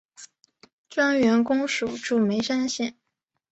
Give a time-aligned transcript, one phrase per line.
[0.89, 2.97] 专员公署驻眉山县。